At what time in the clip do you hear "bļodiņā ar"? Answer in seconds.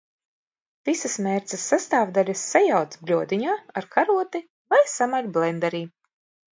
3.11-3.91